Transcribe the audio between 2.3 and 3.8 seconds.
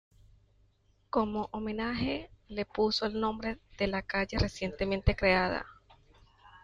le puso el nombre